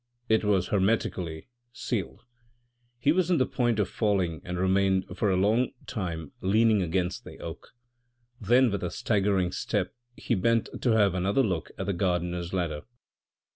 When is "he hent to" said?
10.15-10.93